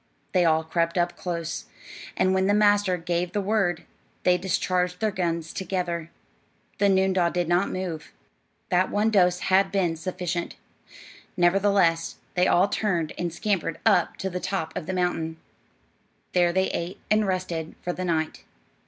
[0.31, 1.67] They all crept up close,
[2.17, 3.85] and when the master gave the word,
[4.23, 6.09] they discharged their guns together.
[6.79, 8.11] The noondah did not move;
[8.69, 10.55] that one dose had been sufficient.
[11.37, 15.37] Nevertheless, they all turned and scampered up to the top of the mountain.
[16.33, 18.43] There they ate and rested for the night.